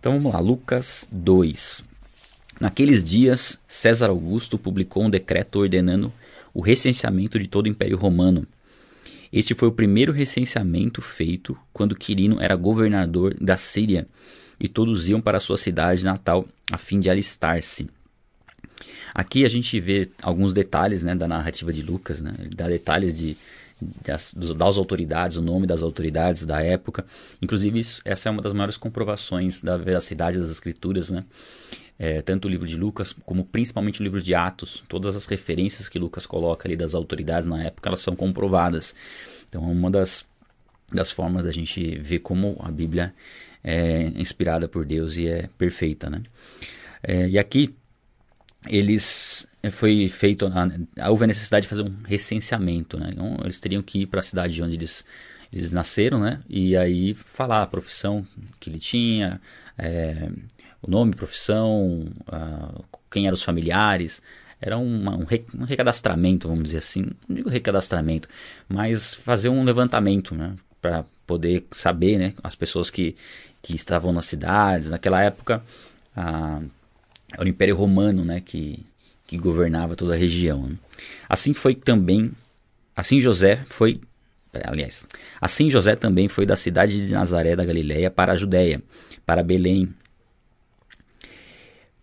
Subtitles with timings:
[0.00, 1.84] Então vamos lá, Lucas 2.
[2.60, 6.12] Naqueles dias, César Augusto publicou um decreto ordenando
[6.54, 8.46] o recenseamento de todo o Império Romano.
[9.32, 14.06] Este foi o primeiro recenseamento feito quando Quirino era governador da Síria
[14.58, 17.88] e todos iam para sua cidade natal a fim de alistar-se.
[19.14, 22.32] Aqui a gente vê alguns detalhes né, da narrativa de Lucas, né?
[22.38, 23.36] ele dá detalhes de,
[24.04, 27.04] das, das, autoridades, o nome das autoridades da época.
[27.40, 31.24] Inclusive, isso, essa é uma das maiores comprovações da veracidade das escrituras, né?
[31.98, 35.88] É, tanto o livro de Lucas como principalmente o livro de Atos, todas as referências
[35.88, 38.94] que Lucas coloca ali das autoridades na época, elas são comprovadas.
[39.48, 40.24] Então, é uma das,
[40.92, 43.12] das formas da gente ver como a Bíblia
[43.64, 46.22] é inspirada por Deus e é perfeita, né?
[47.02, 47.74] É, e aqui
[48.66, 50.46] eles é, foi feito
[51.08, 53.10] houve a necessidade de fazer um recenseamento, né?
[53.12, 55.04] Então, eles teriam que ir para a cidade onde eles
[55.52, 56.40] eles nasceram, né?
[56.48, 58.26] E aí falar a profissão
[58.60, 59.40] que ele tinha,
[59.78, 60.28] é,
[60.82, 64.22] o nome, profissão, uh, quem eram os familiares.
[64.60, 67.06] Era uma, um, re, um recadastramento, vamos dizer assim.
[67.28, 68.28] Não digo recadastramento,
[68.68, 70.56] mas fazer um levantamento, né?
[70.82, 72.34] Para poder saber, né?
[72.42, 73.16] As pessoas que,
[73.62, 74.90] que estavam nas cidades.
[74.90, 75.62] Naquela época,
[76.16, 76.68] uh,
[77.32, 78.40] era o Império Romano, né?
[78.40, 78.84] Que,
[79.26, 80.68] que governava toda a região.
[80.68, 80.76] Né?
[81.28, 82.32] Assim foi também,
[82.96, 84.00] assim José foi,
[84.64, 85.06] aliás,
[85.40, 88.82] assim José também foi da cidade de Nazaré da Galiléia para a Judéia,
[89.26, 89.94] para Belém,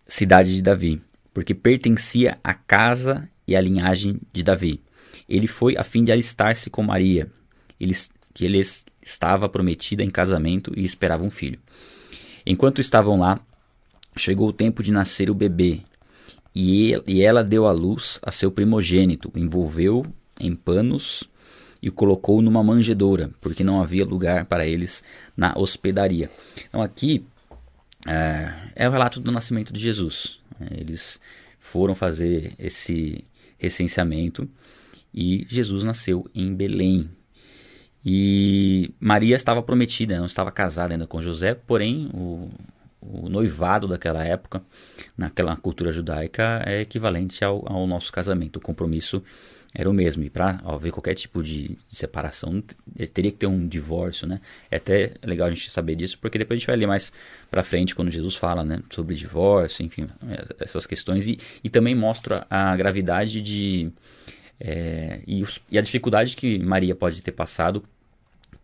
[0.06, 1.02] cidade de Davi,
[1.34, 4.80] porque pertencia à casa e à linhagem de Davi.
[5.28, 7.28] Ele foi a fim de alistar-se com Maria,
[8.32, 8.60] que ele
[9.02, 11.58] estava prometida em casamento e esperava um filho.
[12.46, 13.40] Enquanto estavam lá,
[14.16, 15.82] chegou o tempo de nascer o bebê,
[16.54, 20.06] e, ele, e ela deu à luz a seu primogênito, envolveu
[20.40, 21.28] em panos
[21.82, 25.04] e colocou numa manjedoura, porque não havia lugar para eles
[25.36, 26.30] na hospedaria.
[26.66, 27.26] Então aqui
[28.06, 30.40] é, é o relato do nascimento de Jesus.
[30.70, 31.20] Eles
[31.58, 33.22] foram fazer esse
[33.58, 34.48] recenseamento
[35.12, 37.10] e Jesus nasceu em Belém.
[38.04, 42.48] E Maria estava prometida, não estava casada ainda com José, porém o,
[43.12, 44.62] o noivado daquela época,
[45.16, 48.56] naquela cultura judaica, é equivalente ao, ao nosso casamento.
[48.56, 49.22] O compromisso
[49.78, 50.24] era o mesmo.
[50.24, 52.62] E para haver qualquer tipo de, separação,
[53.12, 54.40] teria que ter um divórcio, né?
[54.70, 57.12] É até legal a gente saber disso, porque depois a gente vai ler mais
[57.50, 60.08] para frente quando Jesus fala, né, sobre divórcio, enfim,
[60.58, 61.28] essas questões.
[61.28, 63.92] E, e também mostra a gravidade de.
[64.58, 67.84] É, e, os, e a dificuldade que Maria pode ter passado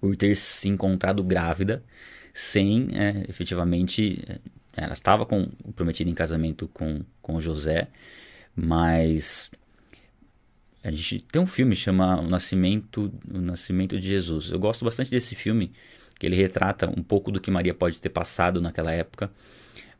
[0.00, 1.82] por ter se encontrado grávida
[2.32, 4.22] sem é, efetivamente.
[4.26, 4.38] É,
[4.74, 7.88] ela estava com, prometida em casamento com, com José,
[8.56, 9.50] mas
[10.82, 14.50] a gente tem um filme chama O Nascimento, o Nascimento de Jesus.
[14.50, 15.72] Eu gosto bastante desse filme,
[16.18, 19.30] que ele retrata um pouco do que Maria pode ter passado naquela época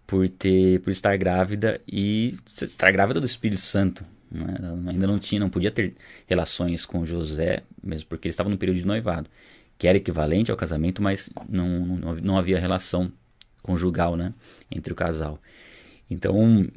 [0.06, 4.04] por ter por estar grávida e estar grávida do Espírito Santo.
[4.30, 4.54] Né?
[4.88, 5.94] ainda não tinha, não podia ter
[6.26, 9.28] relações com José, mesmo porque ele estava no período de noivado,
[9.82, 13.10] que era equivalente ao casamento, mas não, não, não havia relação
[13.64, 14.32] conjugal, né,
[14.70, 15.40] entre o casal.
[16.08, 16.68] Então,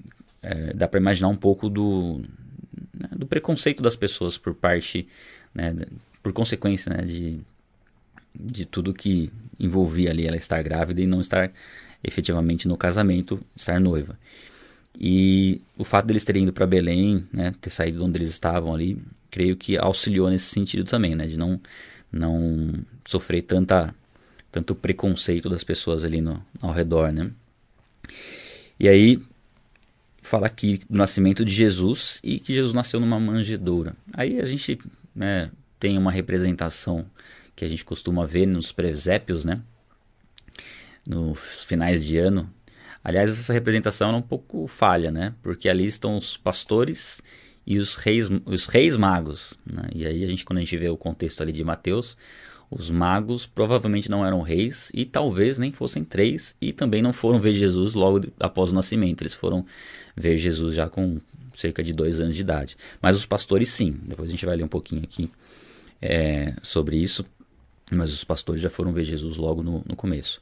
[0.41, 2.23] é, dá para imaginar um pouco do,
[2.91, 5.07] né, do preconceito das pessoas por parte,
[5.53, 5.75] né,
[6.23, 7.41] por consequência né, de,
[8.33, 11.51] de tudo que envolvia ali ela estar grávida e não estar
[12.03, 14.17] efetivamente no casamento, estar noiva.
[14.99, 18.73] E o fato deles terem ido para Belém, né, ter saído de onde eles estavam
[18.73, 18.99] ali,
[19.29, 21.61] creio que auxiliou nesse sentido também, né, de não,
[22.11, 22.73] não
[23.07, 23.93] sofrer tanta,
[24.51, 27.31] tanto preconceito das pessoas ali no, ao redor, né.
[28.79, 29.21] E aí,
[30.21, 33.95] fala aqui do nascimento de Jesus e que Jesus nasceu numa manjedoura.
[34.13, 34.79] Aí a gente
[35.15, 35.49] né,
[35.79, 37.05] tem uma representação
[37.55, 39.61] que a gente costuma ver nos presépios, né?
[41.07, 42.51] Nos finais de ano.
[43.03, 45.33] Aliás, essa representação é um pouco falha, né?
[45.41, 47.21] Porque ali estão os pastores
[47.65, 49.57] e os reis, os reis magos.
[49.65, 49.89] Né?
[49.93, 52.15] E aí a gente, quando a gente vê o contexto ali de Mateus,
[52.69, 57.39] os magos provavelmente não eram reis e talvez nem fossem três e também não foram
[57.39, 59.21] ver Jesus logo após o nascimento.
[59.21, 59.65] Eles foram
[60.15, 61.19] ver Jesus já com
[61.53, 62.75] cerca de dois anos de idade.
[63.01, 63.95] Mas os pastores sim.
[64.03, 65.31] Depois a gente vai ler um pouquinho aqui
[66.01, 67.25] é, sobre isso.
[67.91, 70.41] Mas os pastores já foram ver Jesus logo no, no começo.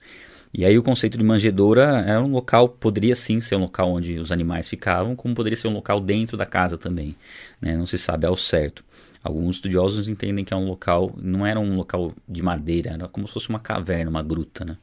[0.53, 4.19] E aí o conceito de manjedoura é um local, poderia sim ser um local onde
[4.19, 7.15] os animais ficavam, como poderia ser um local dentro da casa também.
[7.59, 7.75] Né?
[7.75, 8.85] Não se sabe ao certo.
[9.23, 13.27] Alguns estudiosos entendem que é um local, não era um local de madeira, era como
[13.27, 14.63] se fosse uma caverna, uma gruta.
[14.63, 14.77] Né?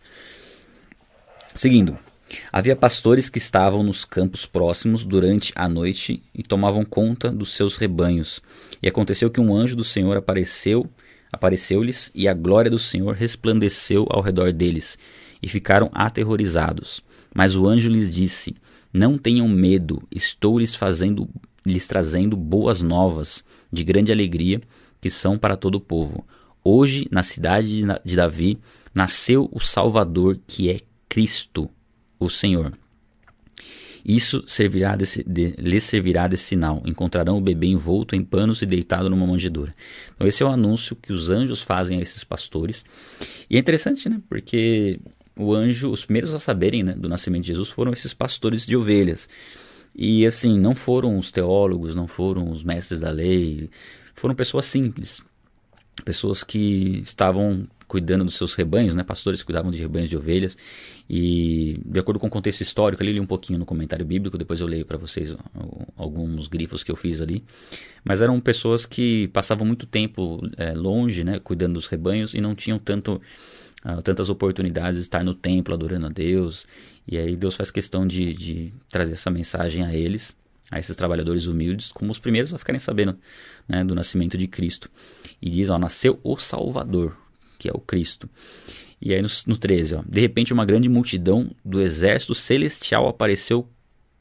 [1.54, 1.96] Seguindo,
[2.52, 7.76] havia pastores que estavam nos campos próximos durante a noite e tomavam conta dos seus
[7.76, 8.42] rebanhos.
[8.82, 10.90] E aconteceu que um anjo do Senhor apareceu,
[11.30, 14.98] apareceu-lhes e a glória do Senhor resplandeceu ao redor deles
[15.42, 17.02] e ficaram aterrorizados.
[17.34, 18.54] Mas o anjo lhes disse:
[18.92, 21.28] Não tenham medo, estou lhes fazendo
[21.64, 24.60] lhes trazendo boas novas de grande alegria,
[25.00, 26.26] que são para todo o povo.
[26.64, 28.58] Hoje, na cidade de Davi,
[28.94, 31.70] nasceu o Salvador, que é Cristo,
[32.18, 32.72] o Senhor.
[34.04, 35.04] Isso servirá de,
[35.58, 36.82] lhes servirá de sinal.
[36.86, 39.74] Encontrarão o bebê envolto em panos e deitado numa manjedoura.
[40.14, 42.84] Então, esse é o anúncio que os anjos fazem a esses pastores.
[43.48, 44.20] E é interessante, né?
[44.28, 44.98] Porque
[45.42, 48.76] o anjo, os primeiros a saberem né, do nascimento de Jesus foram esses pastores de
[48.76, 49.28] ovelhas.
[49.94, 53.68] E assim, não foram os teólogos, não foram os mestres da lei,
[54.14, 55.22] foram pessoas simples,
[56.04, 59.02] pessoas que estavam cuidando dos seus rebanhos, né?
[59.02, 60.56] Pastores cuidavam de rebanhos de ovelhas.
[61.08, 64.60] E de acordo com o contexto histórico, ali li um pouquinho no comentário bíblico, depois
[64.60, 65.34] eu leio para vocês
[65.96, 67.42] alguns grifos que eu fiz ali.
[68.04, 71.40] Mas eram pessoas que passavam muito tempo é, longe, né?
[71.40, 73.20] Cuidando dos rebanhos e não tinham tanto,
[73.84, 76.66] uh, tantas oportunidades de estar no templo adorando a Deus.
[77.06, 80.36] E aí Deus faz questão de, de trazer essa mensagem a eles
[80.70, 83.18] a esses trabalhadores humildes como os primeiros a ficarem sabendo
[83.68, 84.88] né, do nascimento de Cristo.
[85.42, 87.16] E diz, ó, nasceu o Salvador,
[87.58, 88.30] que é o Cristo.
[89.00, 93.68] E aí no, no 13, ó, de repente uma grande multidão do exército celestial apareceu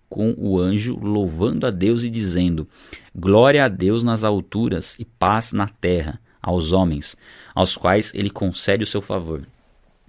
[0.07, 2.67] com o anjo, louvando a Deus e dizendo:
[3.15, 6.19] Glória a Deus nas alturas e paz na terra
[6.50, 7.16] aos homens,
[7.54, 9.46] aos quais ele concede o seu favor.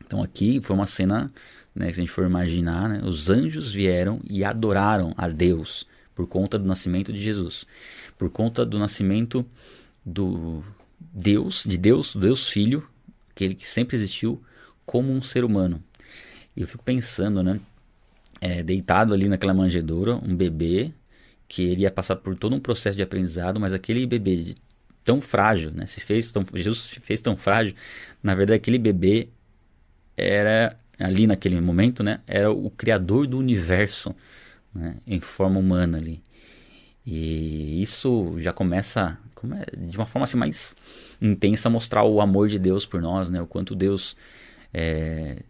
[0.05, 1.31] Então aqui foi uma cena,
[1.75, 6.27] né, se a gente for imaginar, né, os anjos vieram e adoraram a Deus por
[6.27, 7.67] conta do nascimento de Jesus,
[8.17, 9.45] por conta do nascimento
[10.05, 10.65] do
[10.99, 12.89] Deus, de Deus, Deus Filho,
[13.31, 14.43] aquele que sempre existiu
[14.87, 15.83] como um ser humano.
[16.57, 17.61] E eu fico pensando, né?
[18.41, 20.91] É, deitado ali naquela manjedoura, um bebê
[21.47, 24.55] que iria passar por todo um processo de aprendizado, mas aquele bebê
[25.11, 25.87] tão frágil, né?
[25.87, 27.75] Se fez tão, Jesus se fez tão frágil,
[28.23, 29.29] na verdade aquele bebê
[30.17, 32.21] era ali naquele momento, né?
[32.29, 34.15] Era o criador do universo,
[34.73, 34.99] né?
[35.05, 36.23] Em forma humana ali.
[37.05, 39.19] E isso já começa
[39.53, 40.77] é, de uma forma assim mais
[41.21, 43.43] intensa a mostrar o amor de Deus por nós, né?
[43.43, 44.17] O quanto Deus
[44.73, 45.43] é,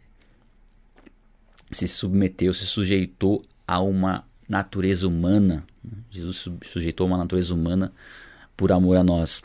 [1.71, 5.63] se submeteu, se sujeitou a uma natureza humana.
[6.11, 7.93] Jesus se sujeitou uma natureza humana
[8.57, 9.43] por amor a nós.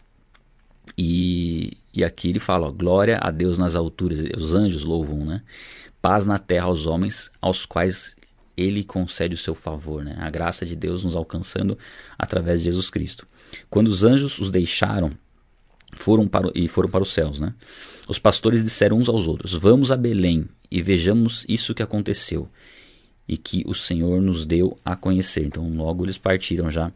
[0.97, 5.41] E, e aqui ele fala: ó, glória a Deus nas alturas, os anjos louvam, né?
[6.01, 8.15] Paz na terra aos homens, aos quais
[8.55, 10.15] ele concede o seu favor, né?
[10.19, 11.77] A graça de Deus nos alcançando
[12.17, 13.27] através de Jesus Cristo.
[13.69, 15.09] Quando os anjos os deixaram,
[15.95, 17.53] foram para, e foram para os céus, né?
[18.07, 22.49] Os pastores disseram uns aos outros: Vamos a Belém e vejamos isso que aconteceu
[23.27, 25.45] e que o Senhor nos deu a conhecer.
[25.45, 26.91] Então, logo eles partiram já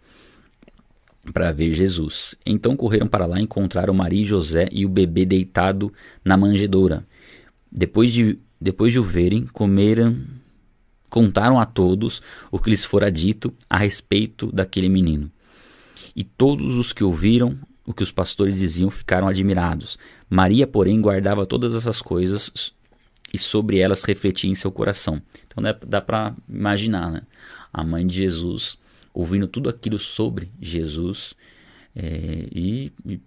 [1.34, 2.36] para ver Jesus.
[2.46, 5.92] Então correram para lá e encontraram Maria e José e o bebê deitado
[6.24, 7.06] na manjedoura.
[7.72, 10.18] Depois de, depois de o verem, comeram
[11.10, 12.22] contaram a todos
[12.52, 15.32] o que lhes fora dito a respeito daquele menino.
[16.16, 19.98] E todos os que ouviram o que os pastores diziam ficaram admirados.
[20.30, 22.72] Maria, porém, guardava todas essas coisas
[23.34, 25.20] e sobre elas refletia em seu coração.
[25.48, 27.24] Então dá, dá para imaginar, né?
[27.74, 28.78] A mãe de Jesus
[29.14, 31.36] ouvindo tudo aquilo sobre Jesus
[31.96, 33.20] é, e, e,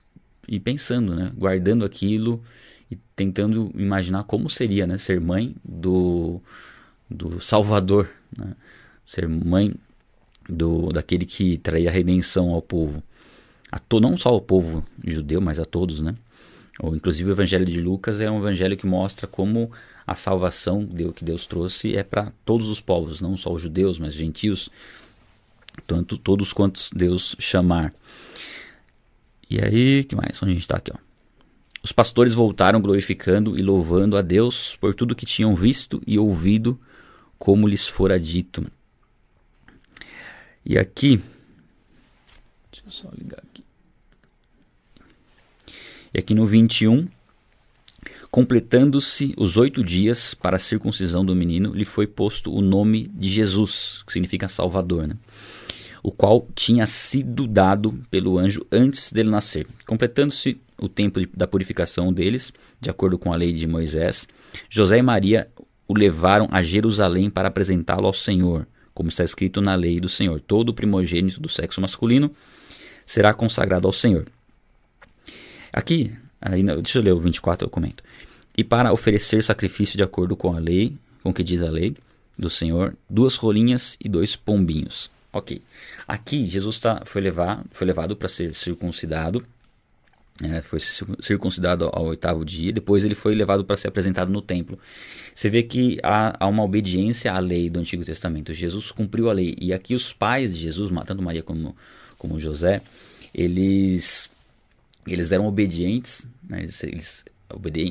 [0.49, 1.33] e, pensando, né?
[1.37, 2.43] Guardando aquilo
[2.91, 4.99] e tentando imaginar como seria, né?
[4.99, 6.41] Ser mãe do
[7.11, 8.55] do Salvador, né?
[9.05, 9.75] ser mãe
[10.49, 13.03] do daquele que traria redenção ao povo,
[13.71, 16.15] a to, não só ao povo judeu, mas a todos, né?
[16.81, 19.71] Ou inclusive o Evangelho de Lucas é um evangelho que mostra como
[20.07, 24.15] a salvação que Deus trouxe é para todos os povos, não só os judeus, mas
[24.15, 24.69] gentios,
[25.87, 27.95] tanto todos quantos Deus chamar.
[29.49, 30.43] E aí, que mais?
[30.43, 30.99] Onde a gente está aqui, ó.
[31.85, 36.81] Os pastores voltaram glorificando e louvando a Deus por tudo que tinham visto e ouvido
[37.39, 38.65] como lhes fora dito.
[40.65, 41.21] E aqui,
[42.71, 43.65] deixa eu só ligar aqui.
[46.15, 47.09] E aqui no 21,
[48.31, 53.29] completando-se os oito dias para a circuncisão do menino, lhe foi posto o nome de
[53.29, 55.17] Jesus, que significa Salvador, né?
[56.03, 59.67] O qual tinha sido dado pelo anjo antes dele nascer.
[59.87, 64.27] Completando-se o tempo da purificação deles, de acordo com a lei de Moisés,
[64.69, 65.49] José e Maria
[65.87, 70.41] o levaram a Jerusalém para apresentá-lo ao Senhor, como está escrito na lei do Senhor:
[70.41, 72.31] todo primogênito do sexo masculino
[73.07, 74.27] será consagrado ao Senhor.
[75.73, 78.03] Aqui, aí, deixa eu ler o 24, eu comento.
[78.57, 81.97] E para oferecer sacrifício de acordo com a lei, com o que diz a lei
[82.39, 85.11] do Senhor, duas rolinhas e dois pombinhos.
[85.33, 85.63] Ok.
[86.07, 89.45] Aqui, Jesus tá, foi, levar, foi levado para ser circuncidado
[90.43, 90.81] É, foi
[91.21, 94.79] circuncidado ao oitavo dia, depois ele foi levado para ser apresentado no templo.
[95.35, 98.53] Você vê que há, há, uma obediência à lei do Antigo Testamento.
[98.53, 99.55] Jesus cumpriu a lei.
[99.61, 101.77] E aqui os pais de Jesus, tanto Maria como,
[102.19, 102.83] como José,
[103.35, 104.31] eles,
[105.07, 106.63] eles eram obedientes, né?
[106.63, 107.25] eles, eles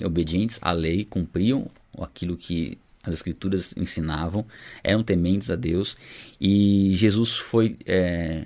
[0.03, 1.69] obedientes à lei, cumpriam
[1.99, 4.45] aquilo que as escrituras ensinavam,
[4.83, 5.97] eram tementes a Deus.
[6.39, 7.77] E Jesus foi...
[7.85, 8.45] É,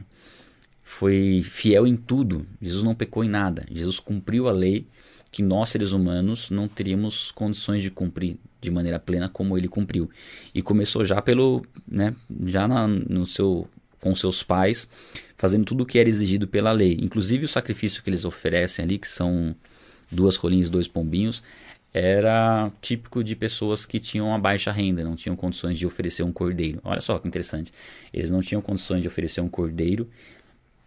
[0.88, 2.45] foi fiel em tudo.
[2.62, 3.65] Jesus não pecou em nada.
[3.71, 4.88] Jesus cumpriu a lei
[5.31, 10.09] que nós seres humanos não teríamos condições de cumprir de maneira plena como ele cumpriu.
[10.53, 13.67] E começou já pelo, né, já na, no seu
[14.00, 14.88] com seus pais,
[15.35, 16.95] fazendo tudo o que era exigido pela lei.
[17.01, 19.55] Inclusive o sacrifício que eles oferecem ali, que são
[20.12, 21.41] duas rolinhas, dois pombinhos,
[21.98, 26.32] era típico de pessoas que tinham uma baixa renda, não tinham condições de oferecer um
[26.32, 26.82] cordeiro.
[26.84, 27.72] Olha só que interessante.
[28.14, 30.10] Eles não tinham condições de oferecer um cordeiro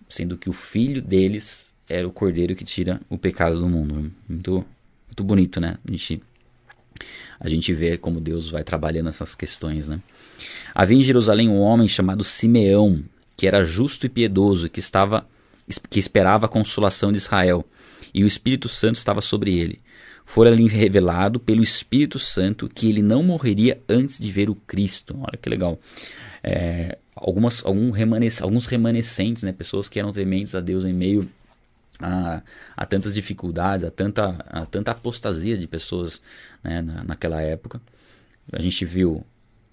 [0.07, 4.13] sendo que o filho deles era o cordeiro que tira o pecado do mundo.
[4.29, 4.67] Muito,
[5.07, 5.79] muito bonito, né?
[5.89, 6.23] A gente,
[7.41, 10.03] a gente vê como Deus vai trabalhando essas questões, né?
[10.75, 13.03] Havia em Jerusalém um homem chamado Simeão,
[13.35, 15.27] que era justo e piedoso, que estava
[15.89, 17.65] que esperava a consolação de Israel,
[18.13, 19.81] e o Espírito Santo estava sobre ele.
[20.29, 25.17] Fora-lhe revelado pelo Espírito Santo que ele não morreria antes de ver o Cristo.
[25.19, 25.81] Olha que legal.
[26.43, 31.27] É, algumas, algum remanes, alguns remanescentes, né, pessoas que eram tementes a Deus em meio
[31.99, 32.43] a,
[32.77, 36.21] a tantas dificuldades, a tanta, a tanta apostasia de pessoas
[36.63, 37.81] né, na, naquela época.
[38.53, 39.25] A gente viu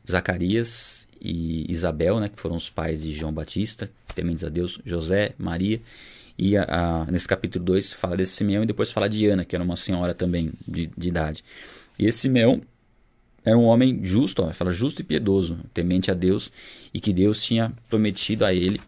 [0.09, 5.33] Zacarias e Isabel, né, que foram os pais de João Batista, tementes a Deus, José,
[5.37, 5.81] Maria.
[6.37, 9.55] E a, a, nesse capítulo 2 fala desse Simeão e depois fala de Ana, que
[9.55, 11.43] era uma senhora também de, de idade.
[11.97, 12.61] E esse Simeão
[13.43, 16.51] era um homem justo, ó, fala justo e piedoso, temente a Deus,
[16.93, 18.81] e que Deus tinha prometido a ele,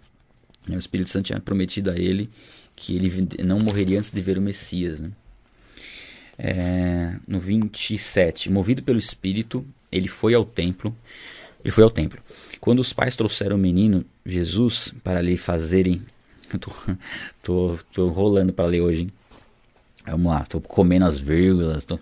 [0.67, 2.29] né, o Espírito Santo tinha prometido a ele
[2.75, 5.01] que ele não morreria antes de ver o Messias.
[5.01, 5.11] Né?
[6.37, 10.95] É, no 27, movido pelo Espírito, ele foi ao templo.
[11.63, 12.21] Ele foi ao templo.
[12.61, 16.03] Quando os pais trouxeram o menino Jesus para lhe fazerem,
[16.59, 16.71] tô,
[17.43, 19.03] tô, tô rolando para ler hoje.
[19.03, 19.11] Hein?
[20.05, 21.83] Vamos lá, estou comendo as vírgulas.
[21.83, 21.99] Tô...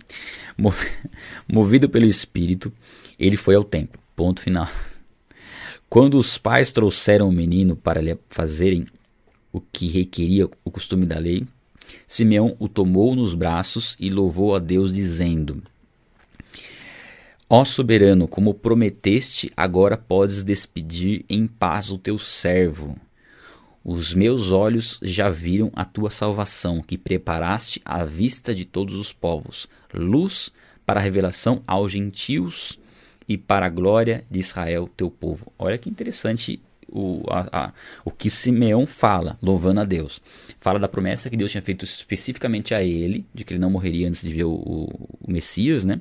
[1.48, 2.72] Movido pelo Espírito,
[3.18, 4.00] ele foi ao templo.
[4.14, 4.68] Ponto final.
[5.88, 8.86] Quando os pais trouxeram o menino para lhe fazerem
[9.52, 11.46] o que requeria o costume da lei,
[12.08, 15.62] Simeão o tomou nos braços e louvou a Deus, dizendo:
[17.48, 22.98] Ó soberano, como prometeste, agora podes despedir em paz o teu servo
[23.88, 29.12] os meus olhos já viram a tua salvação, que preparaste à vista de todos os
[29.12, 30.50] povos, luz
[30.84, 32.80] para a revelação aos gentios
[33.28, 35.52] e para a glória de Israel, teu povo.
[35.56, 37.72] Olha que interessante o, a, a,
[38.04, 40.20] o que Simeão fala, louvando a Deus.
[40.58, 44.08] Fala da promessa que Deus tinha feito especificamente a ele, de que ele não morreria
[44.08, 46.00] antes de ver o, o, o Messias, né?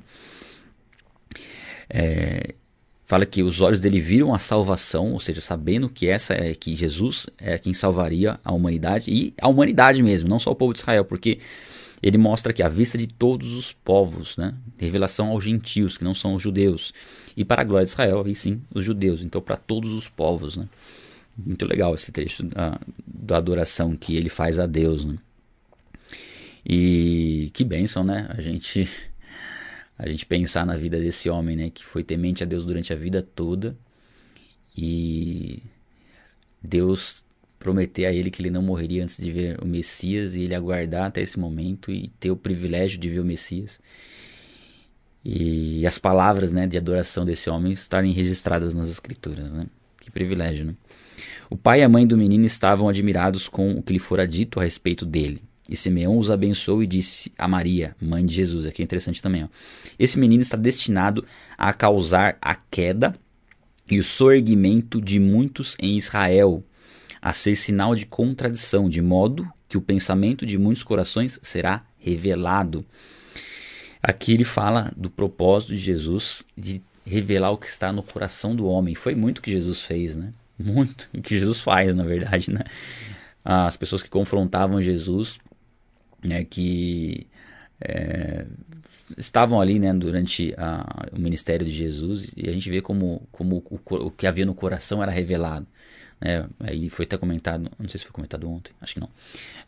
[1.87, 2.55] É,
[3.05, 6.75] fala que os olhos dele viram a salvação, ou seja, sabendo que essa é que
[6.75, 10.79] Jesus é quem salvaria a humanidade e a humanidade mesmo, não só o povo de
[10.79, 11.39] Israel, porque
[12.01, 16.13] ele mostra que a vista de todos os povos, né, revelação aos gentios que não
[16.13, 16.93] são os judeus
[17.37, 20.57] e para a glória de Israel, aí sim, os judeus, então para todos os povos,
[20.57, 20.67] né?
[21.37, 25.17] Muito legal esse trecho da, da adoração que ele faz a Deus, né?
[26.65, 28.27] E que bênção, né?
[28.29, 28.89] A gente
[29.97, 32.95] a gente pensar na vida desse homem, né, que foi temente a Deus durante a
[32.95, 33.77] vida toda
[34.77, 35.63] e
[36.61, 37.23] Deus
[37.57, 41.05] prometer a ele que ele não morreria antes de ver o Messias e ele aguardar
[41.05, 43.79] até esse momento e ter o privilégio de ver o Messias.
[45.23, 49.65] E as palavras, né, de adoração desse homem estarem registradas nas escrituras, né?
[49.99, 50.75] Que privilégio, né?
[51.49, 54.59] O pai e a mãe do menino estavam admirados com o que lhe fora dito
[54.59, 55.41] a respeito dele.
[55.69, 58.65] E Simeão os abençoou e disse a Maria, mãe de Jesus.
[58.65, 59.43] Aqui é interessante também.
[59.43, 59.47] Ó.
[59.97, 61.25] Esse menino está destinado
[61.57, 63.15] a causar a queda
[63.89, 66.63] e o sorgimento de muitos em Israel,
[67.21, 72.85] a ser sinal de contradição, de modo que o pensamento de muitos corações será revelado.
[74.01, 78.67] Aqui ele fala do propósito de Jesus de revelar o que está no coração do
[78.67, 78.93] homem.
[78.93, 80.31] Foi muito que Jesus fez, né?
[80.57, 82.61] Muito o que Jesus faz, na verdade, né?
[83.43, 85.39] As pessoas que confrontavam Jesus
[86.25, 87.27] né, que
[87.79, 88.45] é,
[89.17, 93.63] estavam ali né, durante a, o ministério de Jesus e a gente vê como, como
[93.69, 95.67] o, o que havia no coração era revelado.
[96.19, 96.47] Né?
[96.59, 99.09] Aí foi até comentado, não sei se foi comentado ontem, acho que não.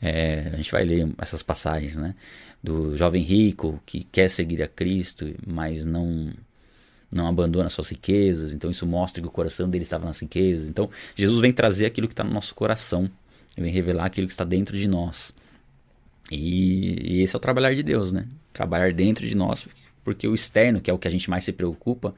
[0.02, 2.16] É, a gente vai ler essas passagens né,
[2.64, 6.34] do jovem rico que quer seguir a Cristo, mas não
[7.10, 10.70] não abandona suas riquezas, então isso mostra que o coração dele estava nas riquezas.
[10.70, 13.10] Então Jesus vem trazer aquilo que está no nosso coração,
[13.56, 15.34] vem revelar aquilo que está dentro de nós.
[16.32, 18.26] E, e esse é o trabalhar de Deus, né?
[18.52, 19.68] Trabalhar dentro de nós,
[20.04, 22.14] porque o externo, que é o que a gente mais se preocupa,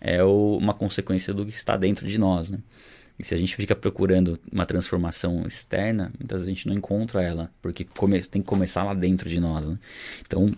[0.00, 2.58] é o, uma consequência do que está dentro de nós, né?
[3.18, 7.22] E se a gente fica procurando uma transformação externa, muitas vezes a gente não encontra
[7.22, 9.78] ela, porque come, tem que começar lá dentro de nós, né?
[10.20, 10.52] Então,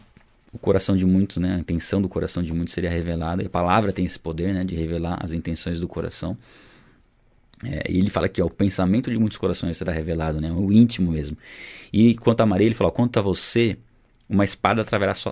[0.53, 1.55] o coração de muitos, né?
[1.55, 4.65] A intenção do coração de muitos seria revelada, e a palavra tem esse poder, né?
[4.65, 6.37] De revelar as intenções do coração.
[7.65, 10.53] É, ele fala que o pensamento de muitos corações será revelado, né?
[10.53, 11.37] O íntimo mesmo.
[11.93, 13.79] E quanto a Maria, ele fala: quanto a você,
[14.29, 14.85] uma espada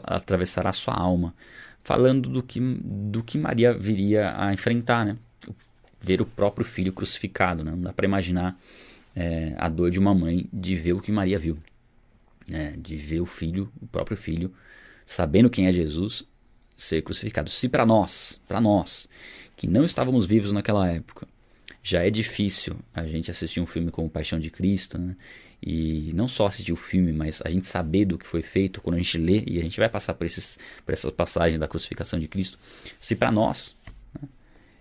[0.04, 1.34] atravessará sua alma.
[1.82, 5.16] Falando do que, do que Maria viria a enfrentar, né?
[6.00, 7.72] Ver o próprio filho crucificado, né?
[7.72, 8.58] Não dá para imaginar
[9.14, 11.58] é, a dor de uma mãe de ver o que Maria viu.
[12.48, 12.74] Né?
[12.78, 14.52] De ver o filho, o próprio filho,
[15.04, 16.24] sabendo quem é Jesus,
[16.76, 17.50] ser crucificado.
[17.50, 19.08] Se para nós, para nós,
[19.56, 21.26] que não estávamos vivos naquela época,
[21.86, 25.14] já é difícil a gente assistir um filme como Paixão de Cristo, né?
[25.62, 28.96] E não só assistir o filme, mas a gente saber do que foi feito quando
[28.96, 32.18] a gente lê, e a gente vai passar por, esses, por essas passagens da crucificação
[32.18, 32.58] de Cristo.
[32.98, 33.76] Se para nós
[34.18, 34.26] né,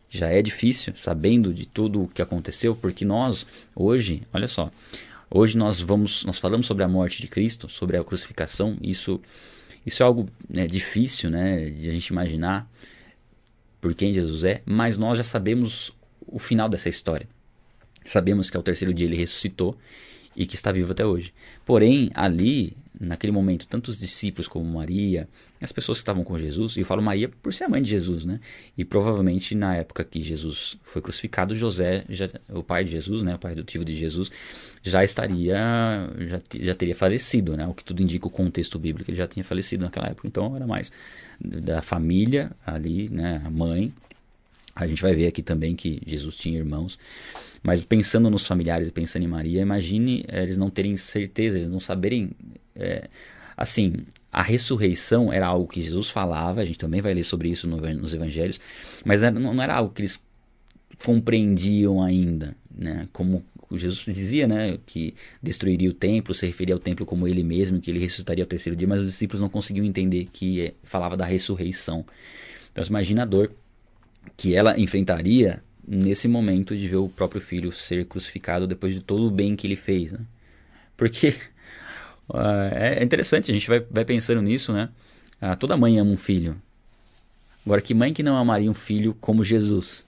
[0.10, 3.46] já é difícil, sabendo de tudo o que aconteceu, porque nós,
[3.76, 4.72] hoje, olha só,
[5.30, 9.22] hoje nós vamos, nós falamos sobre a morte de Cristo, sobre a crucificação, isso,
[9.86, 12.70] isso é algo né, difícil né, de a gente imaginar
[13.82, 15.94] por quem Jesus é, mas nós já sabemos
[16.28, 17.28] o final dessa história.
[18.06, 19.78] Sabemos que ao terceiro dia ele ressuscitou
[20.36, 21.34] e que está vivo até hoje.
[21.66, 25.30] Porém, ali, naquele momento, tanto os discípulos como Maria,
[25.62, 27.90] as pessoas que estavam com Jesus, e eu falo Maria por ser a mãe de
[27.90, 28.40] Jesus, né?
[28.78, 33.36] E provavelmente na época que Jesus foi crucificado, José, já, o pai de Jesus, né,
[33.36, 34.30] o pai adotivo de Jesus,
[34.82, 35.56] já estaria,
[36.20, 37.66] já, já teria falecido, né?
[37.68, 40.28] O que tudo indica o contexto bíblico, ele já tinha falecido naquela época.
[40.28, 40.92] Então era mais
[41.40, 43.94] da família ali, né, a mãe.
[44.76, 46.98] A gente vai ver aqui também que Jesus tinha irmãos.
[47.62, 51.72] Mas pensando nos familiares e pensando em Maria, imagine é, eles não terem certeza, eles
[51.72, 52.32] não saberem.
[52.76, 53.08] É,
[53.56, 53.94] assim,
[54.32, 57.78] a ressurreição era algo que Jesus falava, a gente também vai ler sobre isso no,
[57.78, 58.60] nos evangelhos,
[59.06, 60.20] mas não, era algo que eles
[61.06, 63.08] compreendiam ainda, né?
[63.14, 67.80] Como Jesus dizia, né, que destruiria o templo, se referia ao templo como ele mesmo,
[67.80, 71.16] que ele ressuscitaria ao terceiro dia, mas os discípulos não conseguiam entender que é, falava
[71.18, 72.06] da ressurreição.
[72.72, 73.52] Então, imagina a dor
[74.36, 79.28] que ela enfrentaria nesse momento de ver o próprio filho ser crucificado depois de todo
[79.28, 80.20] o bem que ele fez, né?
[80.96, 81.36] Porque
[82.30, 82.38] uh,
[82.74, 84.90] é interessante, a gente vai, vai pensando nisso, né?
[85.42, 86.56] Uh, toda mãe ama um filho.
[87.66, 90.06] Agora, que mãe que não amaria um filho como Jesus?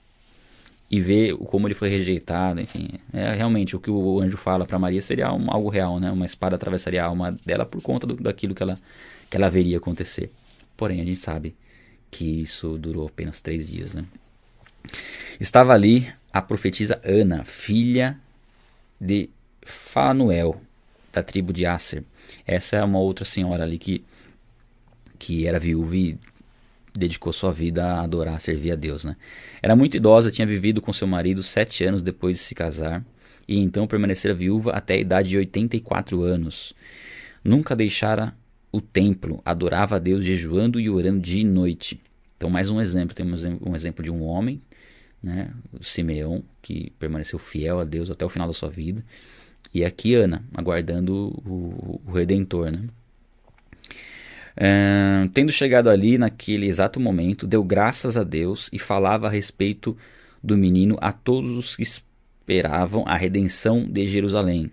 [0.88, 2.88] E ver como ele foi rejeitado, enfim.
[3.12, 6.12] É realmente o que o anjo fala para Maria seria um, algo real, né?
[6.12, 8.78] Uma espada atravessaria a alma dela por conta do, daquilo que ela,
[9.28, 10.30] que ela veria acontecer.
[10.76, 11.56] Porém, a gente sabe
[12.10, 14.04] que isso durou apenas três dias, né?
[15.38, 18.18] Estava ali a profetisa Ana, filha
[19.00, 19.28] de
[19.62, 20.60] Fanuel,
[21.12, 22.04] da tribo de Aser.
[22.46, 24.04] Essa é uma outra senhora ali que,
[25.18, 26.18] que era viúva e
[26.96, 29.04] dedicou sua vida a adorar, a servir a Deus.
[29.04, 29.16] Né?
[29.62, 33.04] Era muito idosa, tinha vivido com seu marido sete anos depois de se casar
[33.46, 36.74] e então permanecera viúva até a idade de 84 anos.
[37.44, 38.34] Nunca deixara
[38.76, 42.00] o templo, adorava a Deus jejuando e orando dia e noite.
[42.36, 44.60] Então, mais um exemplo: temos um exemplo de um homem
[45.26, 45.50] né?
[45.72, 49.04] O Simeão, que permaneceu fiel a Deus até o final da sua vida.
[49.74, 52.84] E aqui Ana, aguardando o, o Redentor, né?
[54.56, 59.96] É, tendo chegado ali naquele exato momento, deu graças a Deus e falava a respeito
[60.42, 64.70] do menino a todos os que esperavam a redenção de Jerusalém.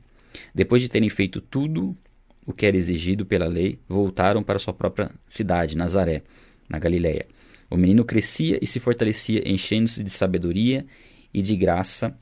[0.55, 1.97] Depois de terem feito tudo
[2.45, 6.23] o que era exigido pela lei, voltaram para sua própria cidade, Nazaré,
[6.69, 7.27] na Galiléia.
[7.69, 10.85] O menino crescia e se fortalecia, enchendo-se de sabedoria
[11.33, 12.17] e de graça.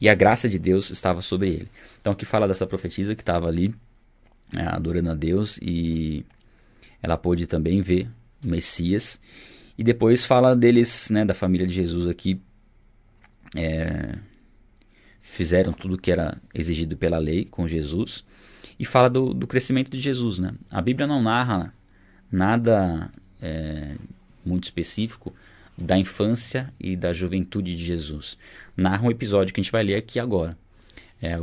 [0.00, 1.70] E a graça de Deus estava sobre ele.
[2.00, 3.74] Então aqui fala dessa profetisa que estava ali
[4.52, 6.24] né, adorando a Deus e
[7.02, 8.10] ela pôde também ver
[8.44, 9.20] o Messias.
[9.78, 12.40] E depois fala deles, né, da família de Jesus aqui.
[13.54, 14.18] É,
[15.26, 18.24] fizeram tudo o que era exigido pela lei com Jesus.
[18.78, 20.38] E fala do, do crescimento de Jesus.
[20.38, 20.54] Né?
[20.70, 21.74] A Bíblia não narra
[22.30, 23.10] nada
[23.42, 23.96] é,
[24.44, 25.34] muito específico
[25.76, 28.38] da infância e da juventude de Jesus.
[28.76, 30.56] Narra um episódio que a gente vai ler aqui agora.
[31.20, 31.36] É,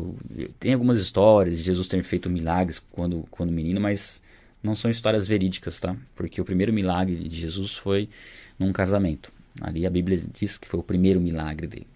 [0.60, 4.22] tem algumas histórias de Jesus ter feito milagres quando, quando menino, mas
[4.62, 5.96] não são histórias verídicas, tá?
[6.16, 8.10] Porque o primeiro milagre de Jesus foi
[8.58, 9.32] num casamento.
[9.62, 11.88] Ali a Bíblia diz que foi o primeiro milagre dele.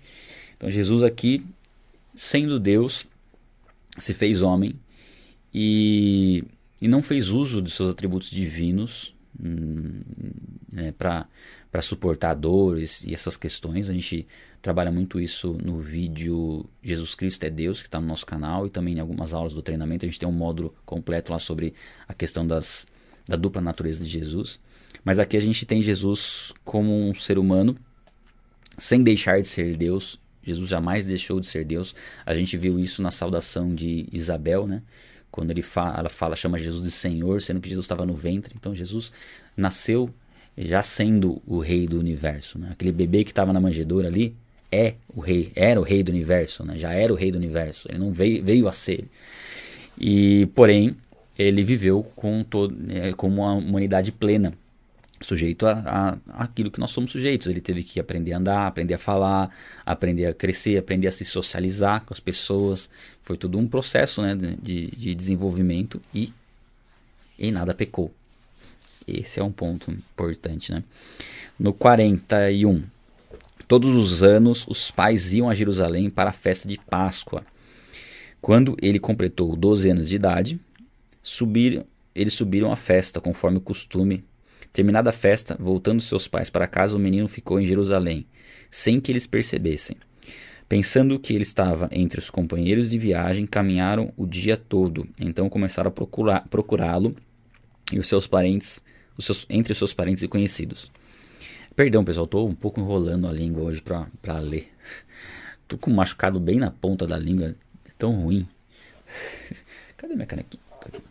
[0.57, 1.45] Então Jesus aqui,
[2.17, 3.05] sendo Deus,
[3.97, 4.79] se fez homem
[5.53, 6.43] e,
[6.81, 10.01] e não fez uso de seus atributos divinos Hum,
[10.71, 11.27] né, para
[11.69, 13.89] para suportar dores e essas questões.
[13.89, 14.25] A gente
[14.61, 18.69] trabalha muito isso no vídeo Jesus Cristo é Deus, que está no nosso canal, e
[18.69, 20.05] também em algumas aulas do treinamento.
[20.05, 21.73] A gente tem um módulo completo lá sobre
[22.07, 22.87] a questão das,
[23.27, 24.61] da dupla natureza de Jesus.
[25.03, 27.77] Mas aqui a gente tem Jesus como um ser humano,
[28.77, 30.17] sem deixar de ser Deus.
[30.47, 31.93] Jesus jamais deixou de ser Deus.
[32.25, 34.81] A gente viu isso na saudação de Isabel, né?
[35.29, 38.55] Quando ele fala, ela fala, chama Jesus de Senhor, sendo que Jesus estava no ventre.
[38.57, 39.11] Então Jesus
[39.55, 40.09] nasceu
[40.57, 42.57] já sendo o rei do universo.
[42.57, 42.69] Né?
[42.71, 44.35] Aquele bebê que estava na manjedoura ali
[44.71, 46.75] é o rei, era o rei do universo, né?
[46.77, 47.87] já era o rei do universo.
[47.91, 49.05] Ele não veio, veio a ser.
[49.99, 50.95] E porém
[51.37, 54.53] ele viveu com todo, é, como uma humanidade plena,
[55.21, 57.47] sujeito a, a, aquilo que nós somos sujeitos.
[57.47, 59.49] Ele teve que aprender a andar, aprender a falar,
[59.85, 62.89] aprender a crescer, aprender a se socializar com as pessoas.
[63.23, 66.33] Foi tudo um processo né, de, de desenvolvimento e
[67.39, 68.13] em nada pecou.
[69.07, 70.83] Esse é um ponto importante, né?
[71.57, 72.83] No 41,
[73.67, 77.43] todos os anos os pais iam a Jerusalém para a festa de Páscoa.
[78.41, 80.59] Quando ele completou 12 anos de idade,
[81.23, 84.23] subiram, eles subiram à festa conforme o costume.
[84.77, 88.27] Terminada a festa, voltando seus pais para casa, o menino ficou em Jerusalém,
[88.69, 89.97] sem que eles percebessem.
[90.69, 95.09] Pensando que ele estava entre os companheiros de viagem, caminharam o dia todo.
[95.19, 97.15] Então começaram a procurá-lo
[97.91, 98.83] e os seus parentes
[99.17, 100.91] os seus, entre os seus parentes e conhecidos.
[101.75, 104.71] Perdão, pessoal, estou um pouco enrolando a língua hoje para ler.
[105.67, 107.55] Tô com machucado bem na ponta da língua.
[107.83, 108.47] É tão ruim.
[109.97, 110.61] Cadê minha canequinha?
[110.79, 111.01] Tá aqui.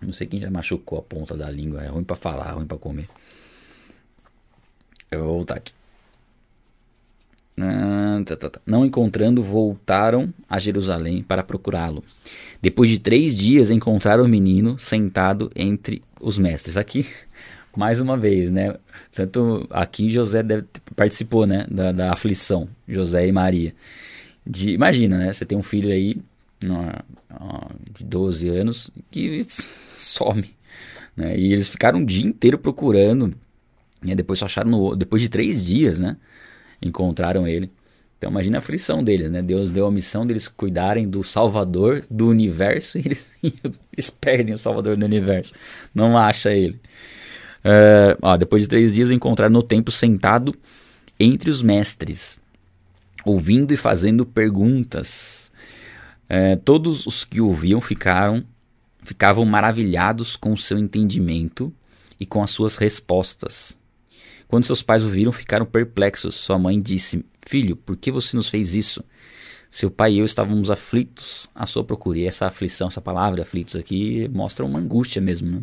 [0.00, 1.82] Não sei quem já machucou a ponta da língua.
[1.82, 3.08] É ruim para falar, é ruim para comer.
[5.10, 5.72] Eu vou voltar aqui.
[7.58, 8.60] Ah, tá, tá, tá.
[8.66, 12.02] Não encontrando, voltaram a Jerusalém para procurá-lo.
[12.60, 16.76] Depois de três dias, encontraram o menino sentado entre os mestres.
[16.76, 17.06] Aqui,
[17.76, 18.74] mais uma vez, né?
[19.12, 20.64] Tanto aqui José deve,
[20.96, 21.66] participou, né?
[21.70, 23.74] Da, da aflição, José e Maria.
[24.44, 25.32] De, imagina, né?
[25.32, 26.16] Você tem um filho aí
[27.92, 29.44] de 12 anos que
[29.96, 30.54] some.
[31.16, 31.38] Né?
[31.38, 33.34] E eles ficaram um dia inteiro procurando.
[34.02, 36.16] E depois só acharam no, depois de três dias, né?
[36.82, 37.70] encontraram ele.
[38.18, 39.42] Então imagina a aflição deles, né?
[39.42, 43.26] Deus deu a missão deles cuidarem do Salvador do universo e eles,
[43.92, 45.54] eles perdem o Salvador do universo.
[45.94, 46.80] Não acha ele.
[47.64, 50.54] Uh, ó, depois de três dias encontraram no templo sentado
[51.18, 52.38] entre os mestres,
[53.24, 55.50] ouvindo e fazendo perguntas.
[56.24, 58.44] Uh, todos os que ouviam ficaram
[59.04, 61.72] ficavam maravilhados com o seu entendimento
[62.18, 63.78] e com as suas respostas.
[64.48, 66.34] Quando seus pais o viram, ficaram perplexos.
[66.34, 69.04] Sua mãe disse: Filho, por que você nos fez isso?
[69.70, 72.18] Seu pai e eu estávamos aflitos à sua procura.
[72.18, 75.50] E essa aflição, essa palavra aflitos aqui, mostra uma angústia mesmo.
[75.50, 75.62] Né?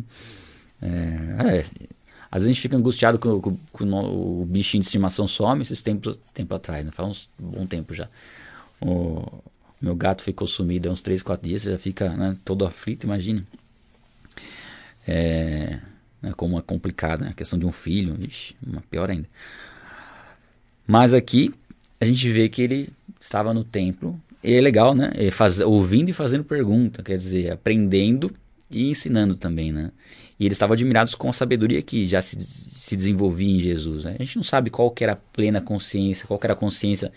[0.82, 1.66] É, é,
[2.30, 5.62] às vezes a gente fica angustiado com, com, com o, o bichinho de estimação some
[5.62, 6.90] esses tempos tempo atrás, né?
[6.90, 8.08] faz um bom tempo já.
[8.80, 9.42] O
[9.82, 13.44] meu gato ficou sumido há uns 3, 4 dias, já fica né, todo aflito, imagina.
[15.06, 15.80] É,
[16.22, 17.30] né, como é complicado, né?
[17.30, 19.28] a questão de um filho, ixi, uma pior ainda.
[20.86, 21.52] Mas aqui
[22.00, 22.90] a gente vê que ele
[23.20, 25.12] estava no templo, e é legal, né?
[25.14, 28.32] É faz, ouvindo e fazendo pergunta, quer dizer, aprendendo
[28.70, 29.90] e ensinando também, né?
[30.38, 34.04] E eles estavam admirados com a sabedoria que já se, se desenvolvia em Jesus.
[34.04, 34.16] Né?
[34.18, 37.12] A gente não sabe qual que era a plena consciência, qual que era a consciência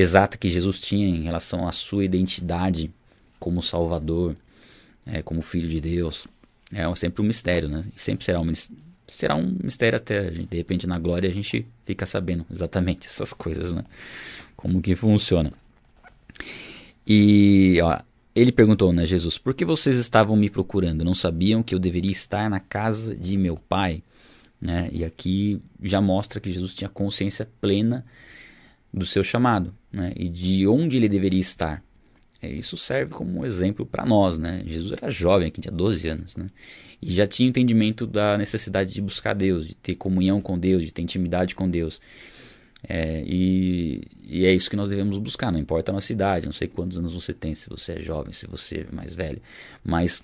[0.00, 2.90] exata que Jesus tinha em relação à sua identidade
[3.38, 4.36] como Salvador,
[5.06, 6.26] é, como Filho de Deus.
[6.72, 7.84] É sempre um mistério, né?
[7.96, 8.52] E sempre será um,
[9.06, 13.32] será um mistério até, gente, de repente, na glória a gente fica sabendo exatamente essas
[13.32, 13.84] coisas, né?
[14.56, 15.52] Como que funciona.
[17.06, 17.98] E, ó,
[18.34, 21.04] ele perguntou, né, Jesus, por que vocês estavam me procurando?
[21.04, 24.02] Não sabiam que eu deveria estar na casa de meu pai?
[24.60, 24.88] Né?
[24.92, 28.04] E aqui já mostra que Jesus tinha consciência plena
[28.92, 30.12] do seu chamado, né?
[30.16, 31.82] E de onde ele deveria estar.
[32.40, 34.62] É, isso serve como um exemplo para nós, né?
[34.64, 36.46] Jesus era jovem, aqui tinha 12 anos, né?
[37.00, 40.92] E já tinha entendimento da necessidade de buscar Deus, de ter comunhão com Deus, de
[40.92, 42.00] ter intimidade com Deus.
[42.86, 46.52] É, e, e, é isso que nós devemos buscar, não importa a nossa idade, não
[46.52, 49.42] sei quantos anos você tem, se você é jovem, se você é mais velho,
[49.84, 50.22] mas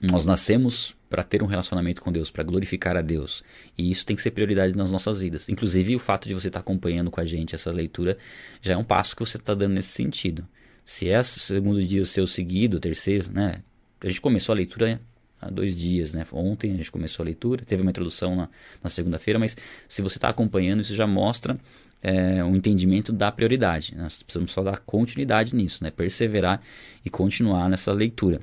[0.00, 3.44] nós nascemos para ter um relacionamento com Deus, para glorificar a Deus.
[3.76, 5.46] E isso tem que ser prioridade nas nossas vidas.
[5.46, 8.16] Inclusive, o fato de você estar tá acompanhando com a gente essa leitura
[8.62, 10.48] já é um passo que você está dando nesse sentido.
[10.86, 13.62] Se é o segundo dia o seu seguido, terceiro, né?
[14.00, 15.02] A gente começou a leitura
[15.38, 16.26] há dois dias, né?
[16.32, 18.48] Ontem a gente começou a leitura, teve uma introdução na,
[18.82, 19.54] na segunda-feira, mas
[19.86, 21.58] se você está acompanhando, isso já mostra
[22.00, 23.94] é, um entendimento da prioridade.
[23.94, 25.90] Nós precisamos só dar continuidade nisso, né?
[25.90, 26.62] Perseverar
[27.04, 28.40] e continuar nessa leitura.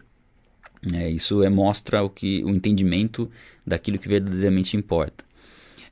[0.93, 3.29] É, isso é, mostra o, que, o entendimento
[3.65, 5.23] daquilo que verdadeiramente importa.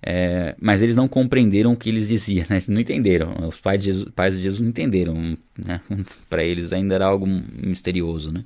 [0.02, 2.60] É, mas eles não compreenderam o que eles diziam, né?
[2.70, 3.36] não entenderam.
[3.48, 5.38] Os pais de Jesus, pais de Jesus não entenderam.
[5.66, 5.82] Né?
[6.30, 8.32] Para eles ainda era algo misterioso.
[8.32, 8.46] Né?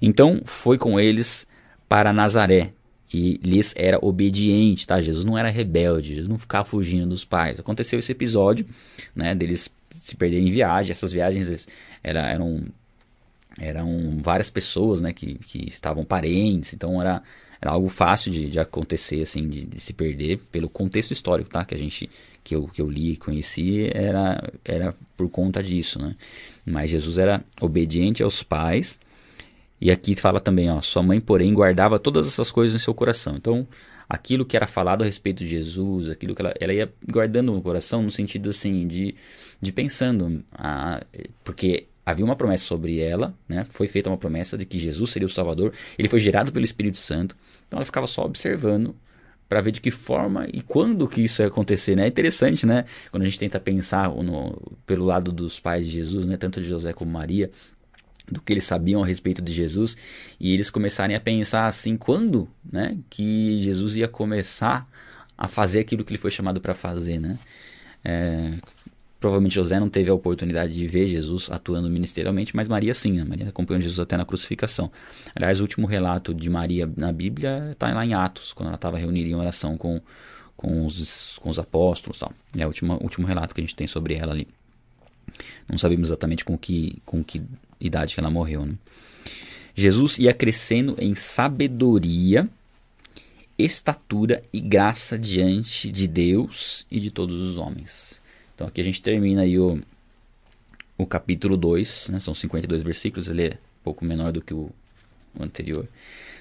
[0.00, 1.46] Então foi com eles
[1.88, 2.72] para Nazaré
[3.12, 4.86] e lhes era obediente.
[4.86, 5.00] Tá?
[5.00, 7.58] Jesus não era rebelde, Jesus não ficava fugindo dos pais.
[7.58, 8.66] Aconteceu esse episódio
[9.14, 10.90] né, deles se perderem em viagem.
[10.90, 11.66] Essas viagens
[12.02, 12.62] eram,
[13.58, 17.22] eram várias pessoas né, que, que estavam parentes, então era
[17.60, 21.64] era algo fácil de, de acontecer, assim, de, de, se perder pelo contexto histórico, tá?
[21.64, 22.08] Que a gente,
[22.44, 26.14] que eu, que eu li e conheci, era, era por conta disso, né?
[26.64, 28.98] Mas Jesus era obediente aos pais,
[29.80, 33.36] e aqui fala também, ó, sua mãe, porém, guardava todas essas coisas em seu coração.
[33.36, 33.66] Então,
[34.08, 37.60] aquilo que era falado a respeito de Jesus, aquilo que ela, ela ia guardando no
[37.62, 39.14] coração, no sentido, assim, de,
[39.60, 41.02] de pensando, ah,
[41.44, 43.66] porque havia uma promessa sobre ela, né?
[43.68, 45.72] Foi feita uma promessa de que Jesus seria o Salvador.
[45.98, 47.36] Ele foi gerado pelo Espírito Santo.
[47.66, 48.94] Então ela ficava só observando
[49.48, 52.04] para ver de que forma e quando que isso ia acontecer, né?
[52.04, 52.84] É interessante, né?
[53.10, 56.36] Quando a gente tenta pensar no, pelo lado dos pais de Jesus, né?
[56.36, 57.50] Tanto de José como Maria,
[58.30, 59.96] do que eles sabiam a respeito de Jesus
[60.38, 62.96] e eles começarem a pensar assim, quando, né?
[63.10, 64.88] Que Jesus ia começar
[65.36, 67.36] a fazer aquilo que ele foi chamado para fazer, né?
[68.04, 68.54] É,
[69.18, 73.24] Provavelmente José não teve a oportunidade de ver Jesus atuando ministerialmente, mas Maria sim, né?
[73.24, 74.90] Maria acompanhou Jesus até na crucificação.
[75.34, 78.98] Aliás, o último relato de Maria na Bíblia está lá em Atos, quando ela estava
[78.98, 80.00] reunida em oração com,
[80.56, 82.18] com, os, com os apóstolos.
[82.18, 82.32] Tal.
[82.56, 84.46] É o último, último relato que a gente tem sobre ela ali.
[85.68, 87.42] Não sabemos exatamente com que, com que
[87.80, 88.66] idade que ela morreu.
[88.66, 88.74] Né?
[89.74, 92.48] Jesus ia crescendo em sabedoria,
[93.58, 98.20] estatura e graça diante de Deus e de todos os homens.
[98.56, 99.78] Então aqui a gente termina aí o,
[100.96, 102.18] o capítulo 2, né?
[102.18, 104.70] são 52 versículos, ele é um pouco menor do que o,
[105.38, 105.86] o anterior.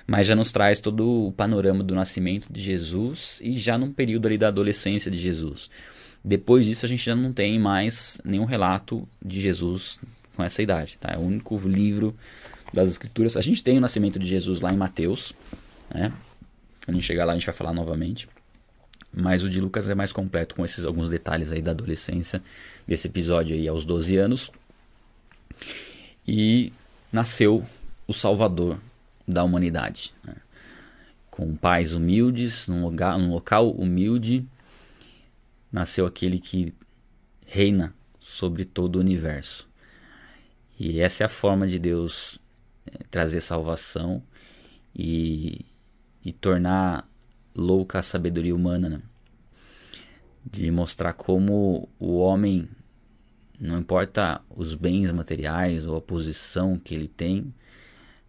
[0.08, 4.28] Mas já nos traz todo o panorama do nascimento de Jesus e já num período
[4.28, 5.70] ali da adolescência de Jesus.
[6.24, 10.00] Depois disso a gente já não tem mais nenhum relato de Jesus
[10.38, 10.98] com essa idade.
[10.98, 11.10] Tá?
[11.14, 12.16] É o único livro
[12.74, 13.36] das escrituras.
[13.36, 15.34] A gente tem o nascimento de Jesus lá em Mateus.
[15.94, 16.14] Né?
[16.86, 18.30] Quando a gente chegar lá a gente vai falar novamente.
[19.16, 22.44] Mas o de Lucas é mais completo com esses alguns detalhes aí da adolescência
[22.86, 24.52] desse episódio aí aos 12 anos.
[26.28, 26.74] E
[27.12, 27.66] nasceu
[28.06, 28.78] o Salvador
[29.26, 30.14] da humanidade.
[30.22, 30.36] Né?
[31.30, 34.46] Com pais humildes, num local, num local humilde,
[35.72, 36.74] nasceu aquele que
[37.46, 39.70] reina sobre todo o universo.
[40.78, 42.38] E essa é a forma de Deus
[42.86, 44.22] é, trazer salvação
[44.94, 45.66] e,
[46.24, 47.08] e tornar
[47.56, 49.02] louca a sabedoria humana, né?
[50.46, 52.70] de mostrar como o homem,
[53.60, 57.54] não importa os bens materiais ou a posição que ele tem,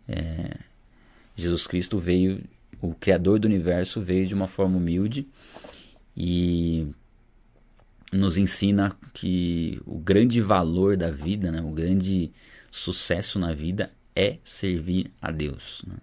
[0.08, 0.56] é,
[1.36, 2.42] Jesus Cristo veio,
[2.80, 5.28] o Criador do universo veio de uma forma humilde
[6.16, 6.86] e
[8.10, 12.32] nos ensina que o grande valor da vida, né, o grande
[12.70, 15.82] sucesso na vida é servir a Deus.
[15.86, 15.96] Né?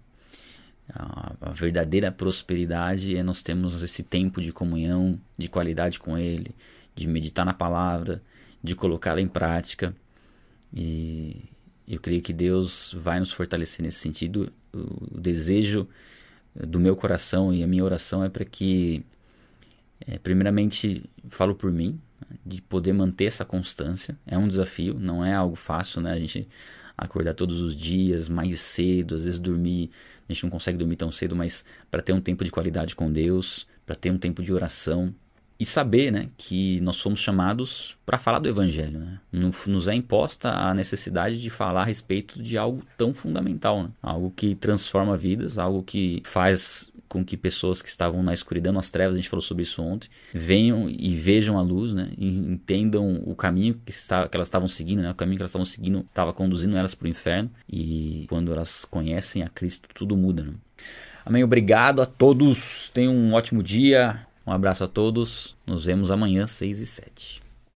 [0.95, 6.53] A, verdadeira prosperidade é nós temos esse tempo de comunhão, de qualidade com Ele,
[6.95, 8.21] de meditar na palavra,
[8.62, 9.95] de colocá-la em prática.
[10.71, 11.43] E
[11.88, 14.51] eu creio que Deus vai nos fortalecer nesse sentido.
[14.71, 15.88] O desejo
[16.56, 19.03] do meu coração e a minha oração é para que,
[20.06, 21.99] é, primeiramente, falo por mim,
[22.45, 24.17] de poder manter essa constância.
[24.25, 26.13] É um desafio, não é algo fácil, né?
[26.13, 26.47] A gente
[26.97, 29.89] acordar todos os dias mais cedo, às vezes dormir
[30.27, 33.12] a gente não consegue dormir tão cedo, mas para ter um tempo de qualidade com
[33.12, 35.13] Deus, para ter um tempo de oração
[35.59, 39.19] e saber, né, que nós somos chamados para falar do evangelho, né?
[39.31, 43.89] Nos é imposta a necessidade de falar a respeito de algo tão fundamental, né?
[44.01, 48.89] algo que transforma vidas, algo que faz com que pessoas que estavam na escuridão, nas
[48.89, 52.10] trevas, a gente falou sobre isso ontem, venham e vejam a luz, né?
[52.17, 55.12] E entendam o caminho que, está, que elas estavam seguindo, né?
[55.12, 57.52] O caminho que elas estavam seguindo estava conduzindo elas para o inferno.
[57.71, 60.54] E quando elas conhecem a Cristo, tudo muda, né?
[61.23, 61.43] Amém.
[61.43, 62.89] Obrigado a todos.
[62.91, 64.26] Tenham um ótimo dia.
[64.45, 65.56] Um abraço a todos.
[65.67, 67.42] Nos vemos amanhã, 6 e 7.